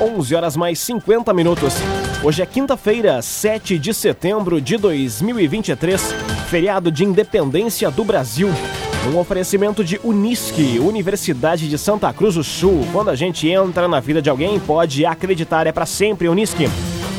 [0.00, 1.74] 11 horas mais 50 minutos.
[2.24, 6.14] Hoje é quinta-feira, 7 de setembro de 2023,
[6.48, 8.48] feriado de independência do Brasil.
[9.12, 12.86] Um oferecimento de Unisque, Universidade de Santa Cruz do Sul.
[12.92, 16.66] Quando a gente entra na vida de alguém, pode acreditar, é para sempre Unisque.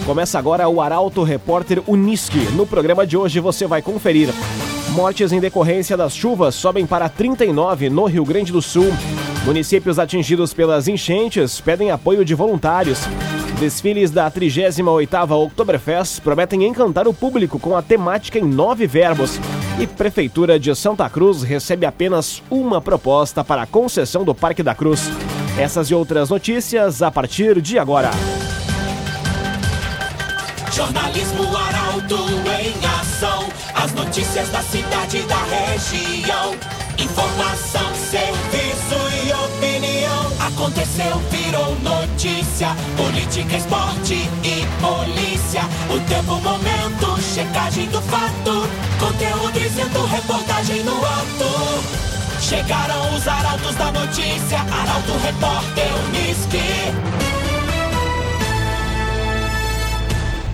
[0.04, 2.40] Começa agora o Arauto Repórter Unisque.
[2.56, 4.30] No programa de hoje você vai conferir.
[4.90, 8.92] Mortes em decorrência das chuvas sobem para 39 no Rio Grande do Sul.
[9.46, 13.00] Municípios atingidos pelas enchentes pedem apoio de voluntários.
[13.60, 19.40] Desfiles da 38ª Oktoberfest prometem encantar o público com a temática em nove verbos.
[19.80, 24.76] E Prefeitura de Santa Cruz recebe apenas uma proposta para a concessão do Parque da
[24.76, 25.10] Cruz.
[25.58, 28.12] Essas e outras notícias a partir de agora.
[30.72, 32.16] Jornalismo Arauto
[32.62, 33.50] em ação.
[33.74, 36.56] As notícias da cidade e da região.
[36.98, 39.11] Informação, serviço opinião.
[40.48, 42.70] Aconteceu, virou notícia.
[42.98, 45.62] Política, esporte e polícia.
[45.88, 48.68] O tempo, momento, checagem do fato.
[49.00, 52.42] Conteúdo dizendo, reportagem no ato.
[52.42, 54.60] Chegaram os arautos da notícia.
[54.60, 57.22] Arauto, repórter, Unisque.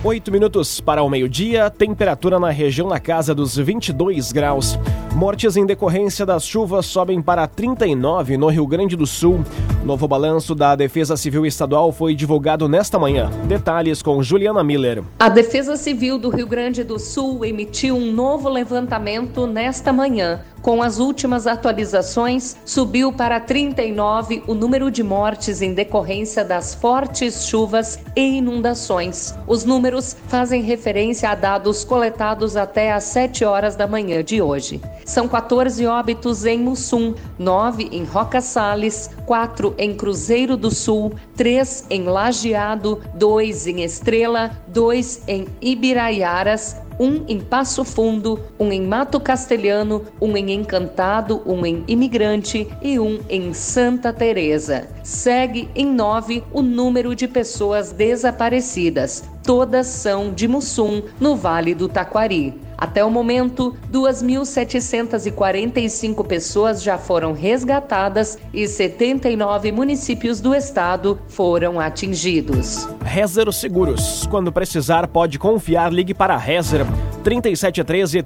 [0.04, 4.78] Oito minutos para o meio-dia, temperatura na região na casa dos 22 graus.
[5.12, 9.44] Mortes em decorrência das chuvas sobem para 39 no Rio Grande do Sul.
[9.88, 13.30] Novo balanço da Defesa Civil Estadual foi divulgado nesta manhã.
[13.46, 15.02] Detalhes com Juliana Miller.
[15.18, 20.44] A Defesa Civil do Rio Grande do Sul emitiu um novo levantamento nesta manhã.
[20.60, 27.46] Com as últimas atualizações, subiu para 39 o número de mortes em decorrência das fortes
[27.46, 29.34] chuvas e inundações.
[29.46, 34.80] Os números fazem referência a dados coletados até às 7 horas da manhã de hoje.
[35.06, 41.84] São 14 óbitos em Mussum, 9 em Roca Sales, 4 em Cruzeiro do Sul, 3
[41.90, 49.20] em Lajeado, 2 em Estrela, 2 em Ibiraiaras, um em Passo Fundo, um em Mato
[49.20, 54.88] Castelhano, um em Encantado, um em Imigrante e um em Santa Teresa.
[55.04, 59.24] Segue em nove o número de pessoas desaparecidas.
[59.44, 62.67] Todas são de Mussum, no Vale do Taquari.
[62.78, 72.88] Até o momento, 2.745 pessoas já foram resgatadas e 79 municípios do estado foram atingidos.
[73.04, 74.28] Rezer Seguros.
[74.30, 75.92] Quando precisar, pode confiar.
[75.92, 76.86] Ligue para Rezer
[77.24, 78.24] 3713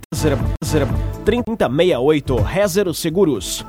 [1.24, 2.36] 3068.
[2.36, 3.64] Rezer Seguros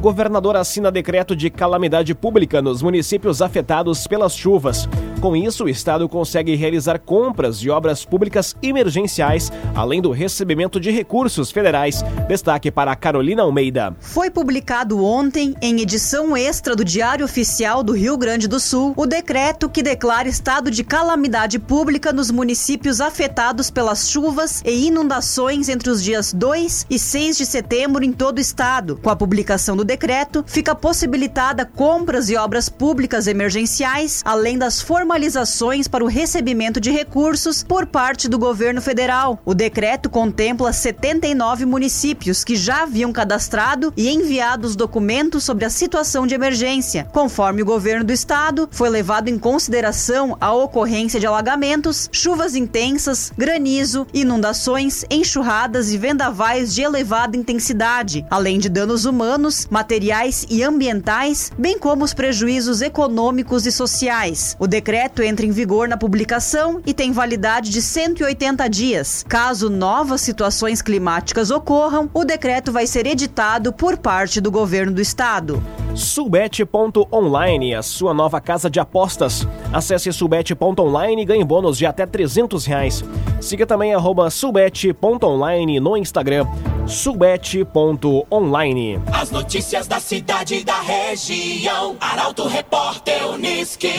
[0.00, 4.88] governador assina decreto de calamidade pública nos municípios afetados pelas chuvas.
[5.20, 10.90] Com isso, o Estado consegue realizar compras de obras públicas emergenciais, além do recebimento de
[10.90, 12.02] recursos federais.
[12.26, 13.94] Destaque para Carolina Almeida.
[14.00, 19.04] Foi publicado ontem, em edição extra do Diário Oficial do Rio Grande do Sul, o
[19.04, 25.90] decreto que declara estado de calamidade pública nos municípios afetados pelas chuvas e inundações entre
[25.90, 28.98] os dias 2 e 6 de setembro em todo o estado.
[29.02, 35.09] Com a publicação do decreto, fica possibilitada compras e obras públicas emergenciais, além das formações
[35.10, 39.40] formalizações para o recebimento de recursos por parte do governo federal.
[39.44, 45.70] O decreto contempla 79 municípios que já haviam cadastrado e enviado os documentos sobre a
[45.70, 47.08] situação de emergência.
[47.12, 53.32] Conforme o governo do estado, foi levado em consideração a ocorrência de alagamentos, chuvas intensas,
[53.36, 61.50] granizo, inundações, enxurradas e vendavais de elevada intensidade, além de danos humanos, materiais e ambientais,
[61.58, 64.56] bem como os prejuízos econômicos e sociais.
[64.60, 69.24] O decreto decreto entra em vigor na publicação e tem validade de 180 dias.
[69.26, 75.00] Caso novas situações climáticas ocorram, o decreto vai ser editado por parte do governo do
[75.00, 75.62] estado.
[75.94, 79.48] Subete.online, a sua nova casa de apostas.
[79.72, 83.02] Acesse subete.online e ganhe bônus de até 300 reais.
[83.40, 86.46] Siga também arroba subete.online no Instagram.
[86.86, 89.00] subete.online.
[89.12, 91.96] As notícias da cidade e da região.
[92.00, 93.94] Arauto Repórter Uniski.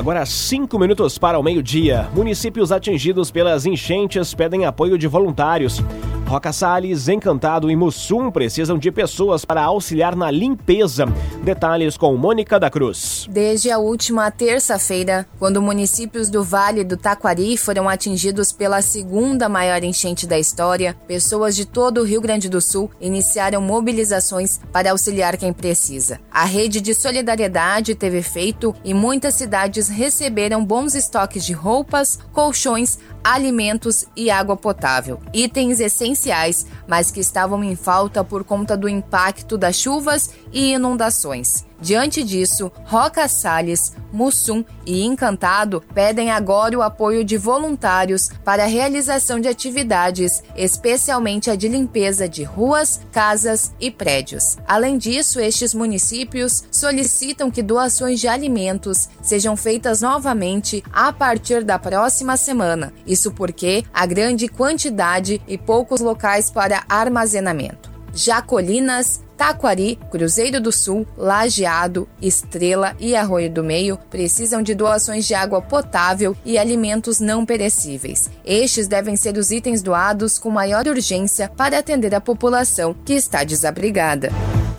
[0.00, 2.08] Agora, cinco minutos para o meio-dia.
[2.14, 5.82] Municípios atingidos pelas enchentes pedem apoio de voluntários.
[6.30, 11.04] Roca Salles, Encantado e Mussum precisam de pessoas para auxiliar na limpeza.
[11.42, 13.26] Detalhes com Mônica da Cruz.
[13.28, 19.82] Desde a última terça-feira, quando municípios do Vale do Taquari foram atingidos pela segunda maior
[19.82, 25.36] enchente da história, pessoas de todo o Rio Grande do Sul iniciaram mobilizações para auxiliar
[25.36, 26.20] quem precisa.
[26.30, 33.00] A rede de solidariedade teve efeito e muitas cidades receberam bons estoques de roupas, colchões,
[33.22, 39.56] alimentos e água potável, itens essenciais, mas que estavam em falta por conta do impacto
[39.56, 41.69] das chuvas e inundações.
[41.80, 48.66] Diante disso, Roca Salles, Mussum e Encantado pedem agora o apoio de voluntários para a
[48.66, 54.58] realização de atividades, especialmente a de limpeza de ruas, casas e prédios.
[54.66, 61.78] Além disso, estes municípios solicitam que doações de alimentos sejam feitas novamente a partir da
[61.78, 62.92] próxima semana.
[63.06, 67.89] Isso porque há grande quantidade e poucos locais para armazenamento.
[68.14, 75.34] Jacolinas, Taquari, Cruzeiro do Sul, Lajeado, Estrela e Arroio do Meio precisam de doações de
[75.34, 78.30] água potável e alimentos não perecíveis.
[78.44, 83.42] Estes devem ser os itens doados com maior urgência para atender a população que está
[83.42, 84.30] desabrigada.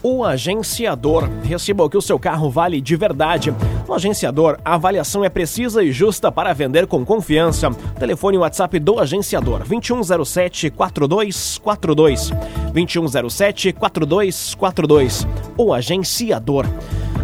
[0.03, 1.30] O agenciador.
[1.44, 3.53] Receba o que o seu carro vale de verdade.
[3.88, 7.69] No agenciador, a avaliação é precisa e justa para vender com confiança.
[8.00, 12.31] Telefone WhatsApp do agenciador 2107 4242.
[12.74, 15.27] 2107 4242.
[15.56, 16.65] O agenciador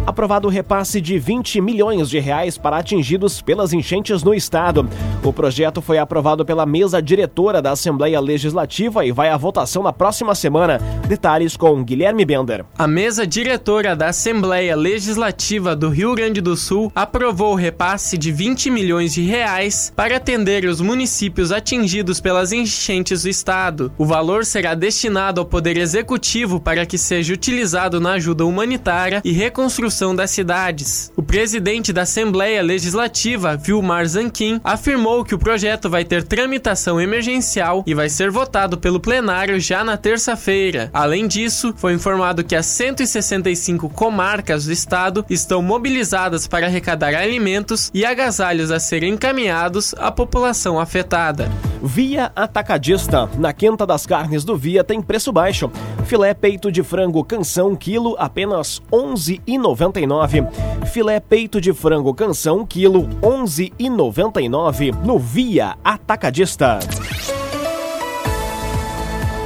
[0.08, 4.88] aprovado o repasse de 20 milhões de reais para atingidos pelas enchentes no estado.
[5.22, 9.92] O projeto foi aprovado pela mesa diretora da Assembleia Legislativa e vai à votação na
[9.92, 10.78] próxima semana.
[11.08, 12.64] Detalhes com Guilherme Bender.
[12.78, 18.30] A mesa diretora da Assembleia Legislativa do Rio Grande do Sul aprovou o repasse de
[18.30, 23.92] 20 milhões de reais para atender os municípios atingidos pelas enchentes do estado.
[23.98, 29.32] O valor será destinado ao Poder Executivo para que seja utilizado na ajuda humanitária e
[29.32, 31.12] reconstrução das cidades.
[31.16, 37.82] O presidente da Assembleia Legislativa, Vilmar Zanquim, afirmou que o projeto vai ter tramitação emergencial
[37.86, 40.90] e vai ser votado pelo plenário já na terça-feira.
[40.92, 47.90] Além disso, foi informado que as 165 comarcas do estado estão mobilizadas para arrecadar alimentos
[47.94, 51.50] e agasalhos a serem encaminhados à população afetada.
[51.82, 53.28] Via Atacadista.
[53.38, 55.70] Na Quinta das Carnes do Via tem preço baixo.
[56.04, 60.48] Filé peito de frango canção quilo apenas 11,99.
[60.86, 66.78] Filé peito de frango canção quilo 11,99 no Via Atacadista.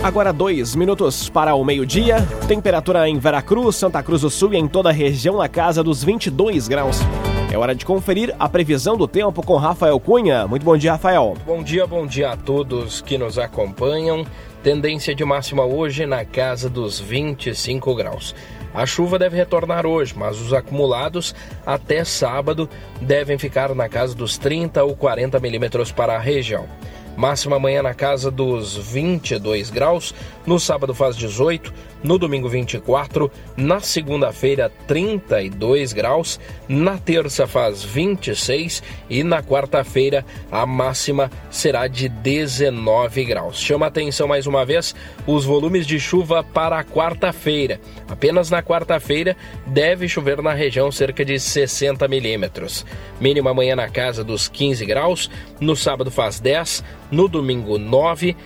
[0.03, 2.17] Agora dois minutos para o meio-dia.
[2.49, 6.03] Temperatura em Veracruz, Santa Cruz do Sul e em toda a região na casa dos
[6.03, 6.99] 22 graus.
[7.53, 10.49] É hora de conferir a previsão do tempo com Rafael Cunha.
[10.49, 11.37] Muito bom dia, Rafael.
[11.47, 14.25] Bom dia, bom dia a todos que nos acompanham.
[14.63, 18.35] Tendência de máxima hoje na casa dos 25 graus.
[18.75, 21.35] A chuva deve retornar hoje, mas os acumulados
[21.67, 22.69] até sábado
[23.01, 26.67] devem ficar na casa dos 30 ou 40 milímetros para a região.
[27.17, 30.15] Máxima amanhã na casa dos 22 graus,
[30.47, 31.73] no sábado faz 18,
[32.03, 40.67] no domingo 24, na segunda-feira 32 graus, na terça faz 26 e na quarta-feira a
[40.67, 43.61] máxima será de 19 graus.
[43.61, 44.95] Chama atenção mais uma vez
[45.27, 47.81] os volumes de chuva para a quarta-feira.
[48.09, 52.85] Apenas na quarta-feira deve chover na região cerca de 60 milímetros.
[53.21, 58.37] Mínima amanhã na casa dos 15 graus, no sábado faz 10, no domingo 9,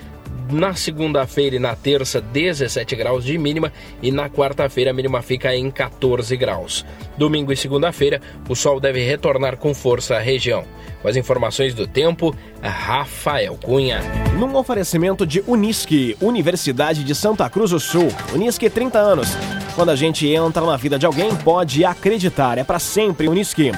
[0.51, 3.73] na segunda-feira e na terça 17 graus de mínima
[4.03, 6.85] e na quarta-feira a mínima fica em 14 graus.
[7.17, 10.65] Domingo e segunda-feira o sol deve retornar com força à região.
[11.03, 14.01] Com as informações do tempo, Rafael Cunha.
[14.39, 18.09] Num oferecimento de Unisque, Universidade de Santa Cruz do Sul.
[18.35, 19.29] Unisque 30 anos.
[19.75, 23.73] Quando a gente entra na vida de alguém, pode acreditar, é para sempre Unisque.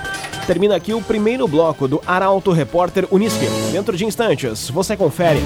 [0.47, 3.47] Termina aqui o primeiro bloco do Arauto Repórter Unisque.
[3.73, 5.41] Dentro de instantes, você confere.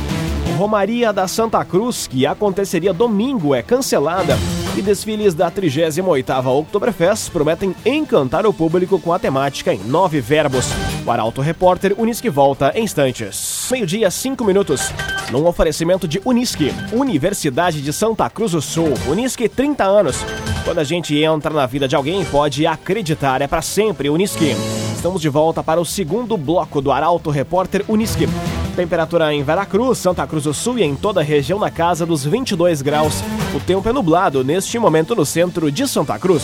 [0.56, 4.38] Romaria da Santa Cruz, que aconteceria domingo, é cancelada.
[4.76, 10.66] E desfiles da 38ª Oktoberfest prometem encantar o público com a temática em nove verbos.
[11.04, 13.68] O Arauto Repórter Unisque volta em instantes.
[13.70, 14.92] Meio-dia, cinco minutos.
[15.30, 18.92] Num oferecimento de Unisque, Universidade de Santa Cruz do Sul.
[19.06, 20.16] Unisque, 30 anos.
[20.64, 24.54] Quando a gente entra na vida de alguém, pode acreditar, é para sempre Unisque.
[24.94, 28.28] Estamos de volta para o segundo bloco do Arauto Repórter Unisque.
[28.74, 32.24] Temperatura em Veracruz, Santa Cruz do Sul e em toda a região na casa dos
[32.24, 33.22] 22 graus.
[33.54, 36.42] O tempo é nublado neste momento no centro de Santa Cruz.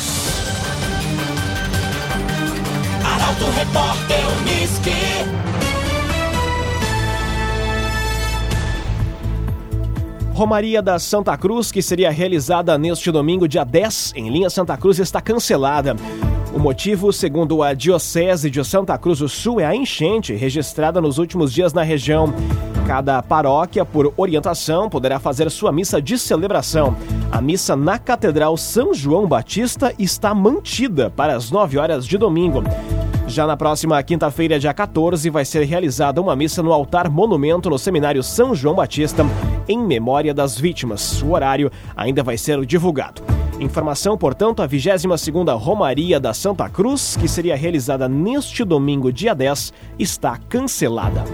[3.02, 4.90] Arauto Repórter Unisque.
[10.35, 14.99] Romaria da Santa Cruz, que seria realizada neste domingo, dia 10, em linha Santa Cruz,
[14.99, 15.97] está cancelada.
[16.59, 21.17] O motivo, segundo a Diocese de Santa Cruz do Sul, é a enchente registrada nos
[21.17, 22.35] últimos dias na região.
[22.85, 26.97] Cada paróquia, por orientação, poderá fazer sua missa de celebração.
[27.31, 32.65] A missa na Catedral São João Batista está mantida para as 9 horas de domingo.
[33.29, 37.79] Já na próxima quinta-feira, dia 14, vai ser realizada uma missa no altar monumento no
[37.79, 39.25] Seminário São João Batista,
[39.69, 41.23] em memória das vítimas.
[41.23, 43.38] O horário ainda vai ser divulgado.
[43.61, 49.73] Informação, portanto, a 22ª Romaria da Santa Cruz, que seria realizada neste domingo, dia 10,
[49.99, 51.25] está cancelada.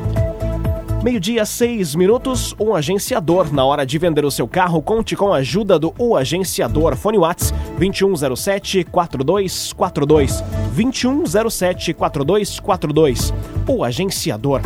[1.03, 3.53] Meio-dia, seis minutos, um agenciador.
[3.53, 6.97] Na hora de vender o seu carro, conte com a ajuda do O Agenciador.
[6.97, 10.43] Fone Whats 2107-4242.
[10.75, 13.35] 2107-4242.
[13.69, 14.63] O Agenciador.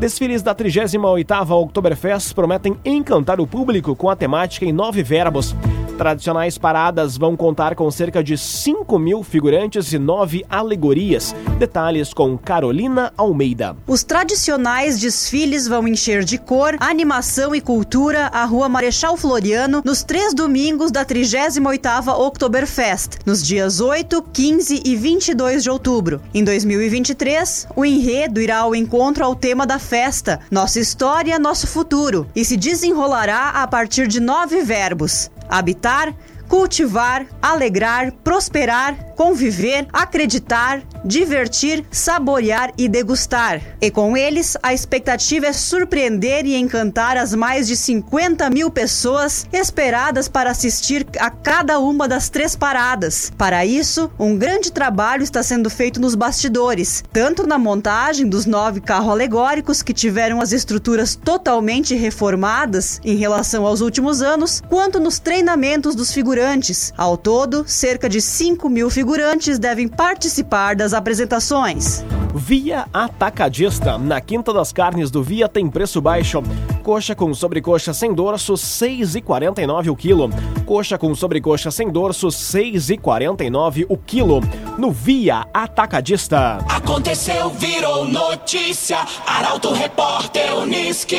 [0.00, 5.54] Desfiles da 38ª Oktoberfest prometem encantar o público com a temática em nove verbos.
[5.96, 11.34] Tradicionais paradas vão contar com cerca de 5 mil figurantes e nove alegorias.
[11.58, 13.74] Detalhes com Carolina Almeida.
[13.86, 20.02] Os tradicionais desfiles vão encher de cor, animação e cultura a Rua Marechal Floriano nos
[20.02, 26.20] três domingos da 38ª Oktoberfest, nos dias 8, 15 e 22 de outubro.
[26.34, 32.26] Em 2023, o enredo irá ao encontro ao tema da festa, Nossa História, Nosso Futuro,
[32.36, 36.14] e se desenrolará a partir de nove verbos: habitar,
[36.48, 43.60] cultivar, alegrar, prosperar, conviver, acreditar, divertir, saborear e degustar.
[43.80, 49.46] E com eles, a expectativa é surpreender e encantar as mais de 50 mil pessoas
[49.52, 53.32] esperadas para assistir a cada uma das três paradas.
[53.36, 58.80] Para isso, um grande trabalho está sendo feito nos bastidores, tanto na montagem dos nove
[58.80, 65.18] carros alegóricos que tiveram as estruturas totalmente reformadas em relação aos últimos anos, quanto nos
[65.18, 66.92] treinamentos dos figurantes.
[66.96, 72.04] Ao todo, cerca de 5 mil figurantes devem participar das apresentações.
[72.34, 73.96] Via Atacadista.
[73.96, 76.42] Na Quinta das Carnes do Via tem preço baixo.
[76.82, 80.30] Coxa com sobrecoxa sem dorso, 6,49 o quilo.
[80.64, 84.40] Coxa com sobrecoxa sem dorso, 6,49 o quilo.
[84.78, 86.58] No Via Atacadista.
[86.68, 88.98] Aconteceu, virou notícia.
[89.26, 91.16] Arauto Repórter Uniski.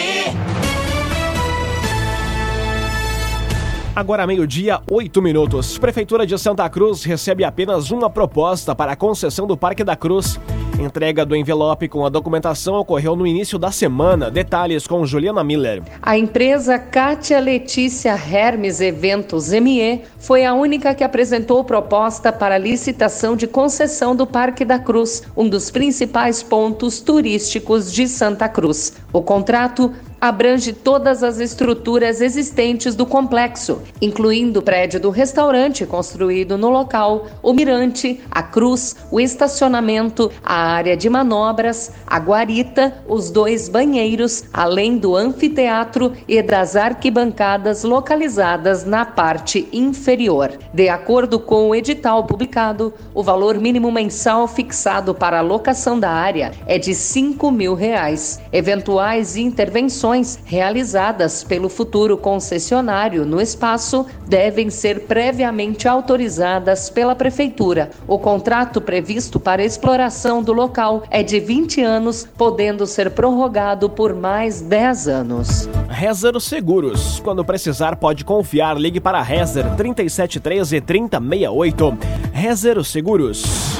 [3.98, 5.80] Agora meio-dia, oito minutos.
[5.80, 10.40] Prefeitura de Santa Cruz recebe apenas uma proposta para a concessão do Parque da Cruz.
[10.80, 14.30] Entrega do envelope com a documentação ocorreu no início da semana.
[14.30, 15.82] Detalhes com Juliana Miller.
[16.00, 23.36] A empresa Cátia Letícia Hermes Eventos ME foi a única que apresentou proposta para licitação
[23.36, 28.94] de concessão do Parque da Cruz, um dos principais pontos turísticos de Santa Cruz.
[29.12, 36.58] O contrato abrange todas as estruturas existentes do complexo, incluindo o prédio do restaurante construído
[36.58, 43.30] no local, o mirante, a cruz, o estacionamento, a área de manobras, a guarita, os
[43.30, 50.52] dois banheiros, além do anfiteatro e das arquibancadas localizadas na parte inferior.
[50.74, 56.10] De acordo com o edital publicado, o valor mínimo mensal fixado para a locação da
[56.10, 58.40] área é de 5 mil reais.
[58.52, 60.07] Eventuais intervenções
[60.46, 67.90] realizadas pelo futuro concessionário no espaço devem ser previamente autorizadas pela Prefeitura.
[68.08, 74.14] O contrato previsto para exploração do local é de 20 anos, podendo ser prorrogado por
[74.14, 75.70] mais 10 anos.
[75.90, 77.20] Rezer Seguros.
[77.20, 78.78] Quando precisar, pode confiar.
[78.78, 81.98] Ligue para Rezer 3713 3068.
[82.32, 83.78] Rezer Seguros.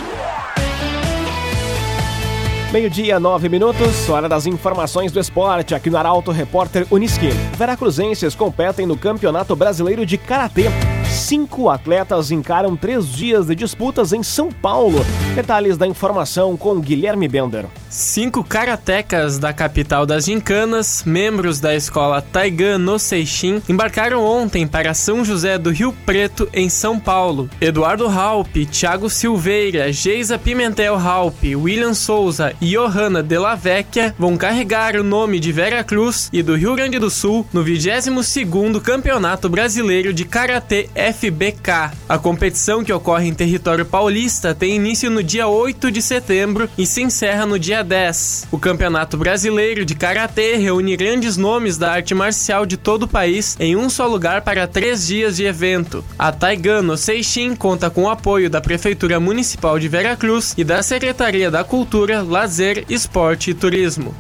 [2.78, 7.30] Meio-dia, nove minutos, hora das informações do esporte aqui no Arauto Repórter Uniski.
[7.58, 10.66] Veracruzenses competem no Campeonato Brasileiro de Karatê.
[11.10, 15.00] Cinco atletas encaram três dias de disputas em São Paulo.
[15.34, 17.66] Detalhes da informação com Guilherme Bender.
[17.90, 24.94] Cinco karatecas da capital das gincanas, membros da escola Taigan no Seixim, embarcaram ontem para
[24.94, 27.50] São José do Rio Preto, em São Paulo.
[27.62, 34.96] Eduardo Halpe, Thiago Silveira, Geisa Pimentel Halpe, William Souza e Johanna La Vecchia vão carregar
[34.96, 40.14] o nome de Vera Cruz e do Rio Grande do Sul no 22º Campeonato Brasileiro
[40.14, 41.92] de Karatê FBK.
[42.10, 46.86] A competição que ocorre em território paulista tem início no dia 8 de setembro e
[46.86, 48.48] se encerra no dia 10.
[48.52, 53.56] O Campeonato Brasileiro de Karatê reúne grandes nomes da arte marcial de todo o país
[53.60, 56.04] em um só lugar para três dias de evento.
[56.18, 61.50] A Taigano Seixin conta com o apoio da Prefeitura Municipal de Veracruz e da Secretaria
[61.50, 64.14] da Cultura, Lazer, Esporte e Turismo.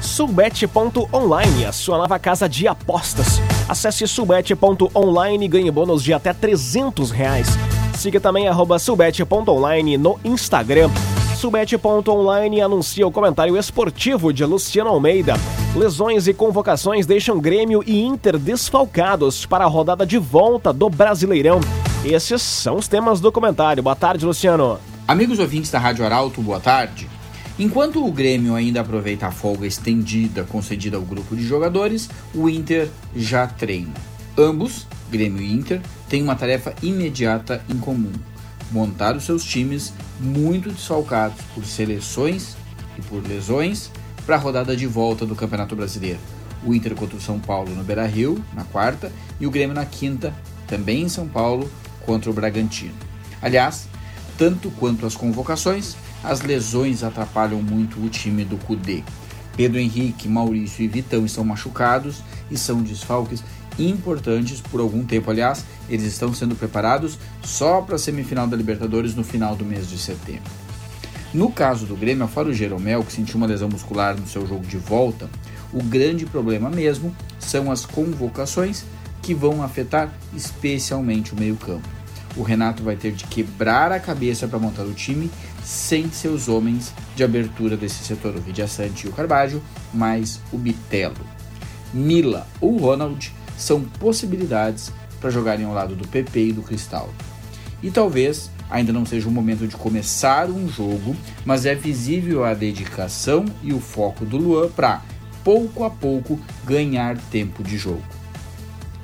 [0.00, 3.40] Subete.online, a sua nova casa de apostas.
[3.68, 7.48] Acesse subete.online e ganhe bônus de até 300 reais.
[7.94, 10.90] Siga também arroba subete.online no Instagram.
[11.40, 15.36] Subete.online anuncia o comentário esportivo de Luciano Almeida.
[15.74, 21.58] Lesões e convocações deixam Grêmio e Inter desfalcados para a rodada de volta do Brasileirão.
[22.04, 23.82] Esses são os temas do comentário.
[23.82, 24.78] Boa tarde, Luciano.
[25.08, 27.08] Amigos ouvintes da Rádio Arauto, boa tarde.
[27.58, 32.90] Enquanto o Grêmio ainda aproveita a folga estendida concedida ao grupo de jogadores, o Inter
[33.16, 33.94] já treina.
[34.36, 38.12] Ambos, Grêmio e Inter, têm uma tarefa imediata em comum:
[38.70, 42.56] montar os seus times muito desfalcados por seleções
[42.98, 43.90] e por lesões
[44.24, 46.20] para a rodada de volta do Campeonato Brasileiro.
[46.64, 49.10] O Inter contra o São Paulo no Beira-Rio na quarta
[49.40, 50.34] e o Grêmio na quinta,
[50.66, 51.70] também em São Paulo,
[52.04, 52.94] contra o Bragantino.
[53.40, 53.88] Aliás,
[54.36, 59.02] tanto quanto as convocações, as lesões atrapalham muito o time do Cudê.
[59.56, 63.42] Pedro Henrique, Maurício e Vitão estão machucados e são desfalques
[63.78, 65.30] importantes por algum tempo.
[65.30, 69.88] Aliás, eles estão sendo preparados só para a semifinal da Libertadores no final do mês
[69.88, 70.50] de setembro.
[71.32, 74.66] No caso do Grêmio, fora o Jeromel, que sentiu uma lesão muscular no seu jogo
[74.66, 75.30] de volta,
[75.72, 78.84] o grande problema mesmo são as convocações
[79.22, 81.88] que vão afetar especialmente o meio-campo.
[82.36, 85.30] O Renato vai ter de quebrar a cabeça para montar o time
[85.64, 89.62] sem seus homens de abertura desse setor, o Vidiaçante e o Carvalho,
[89.92, 91.14] mais o Bitelo.
[91.92, 97.10] Mila ou Ronald são possibilidades para jogarem ao lado do PP e do Cristal.
[97.82, 102.54] E talvez ainda não seja o momento de começar um jogo, mas é visível a
[102.54, 105.02] dedicação e o foco do Luan para,
[105.42, 108.02] pouco a pouco, ganhar tempo de jogo.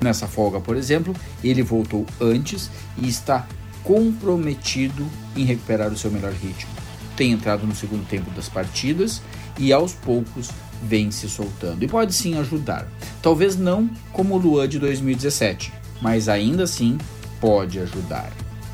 [0.01, 3.45] Nessa folga, por exemplo, ele voltou antes e está
[3.83, 6.71] comprometido em recuperar o seu melhor ritmo.
[7.15, 9.21] Tem entrado no segundo tempo das partidas
[9.57, 10.49] e aos poucos
[10.81, 12.87] vem se soltando e pode sim ajudar.
[13.21, 16.97] Talvez não como o Luan de 2017, mas ainda assim
[17.39, 18.31] pode ajudar.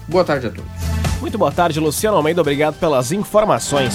[0.07, 0.71] Boa tarde a todos.
[1.21, 2.41] Muito boa tarde, Luciano Almeida.
[2.41, 3.93] Obrigado pelas informações.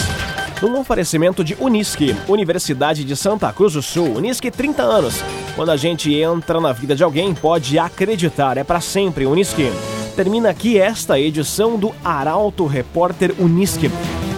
[0.62, 4.16] Num oferecimento de Unisque, Universidade de Santa Cruz do Sul.
[4.16, 5.22] Unisque 30 anos.
[5.54, 9.70] Quando a gente entra na vida de alguém, pode acreditar, é para sempre Unisque.
[10.16, 13.88] Termina aqui esta edição do Arauto Repórter Unisque.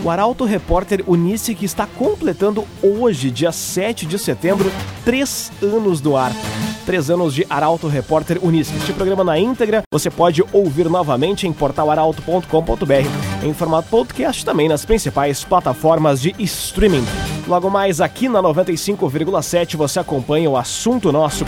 [0.02, 4.72] O Arauto Repórter Unice que está completando hoje, dia 7 de setembro,
[5.04, 6.32] três anos do ar.
[6.86, 8.76] Três anos de Arauto Repórter Unisque.
[8.78, 14.86] Este programa na íntegra você pode ouvir novamente em portalarauto.com.br, em formato podcast também nas
[14.86, 17.04] principais plataformas de streaming.
[17.46, 21.44] Logo mais aqui na 95,7 você acompanha o assunto nosso.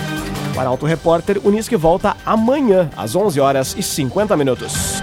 [0.55, 5.03] O Arauto Repórter Unisque volta amanhã às 11 horas e 50 minutos.